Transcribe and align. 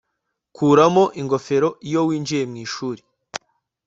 Kuramo 0.55 1.03
ingofero 1.19 1.69
iyo 1.87 2.01
winjiye 2.07 2.43
mwishuri 2.51 3.01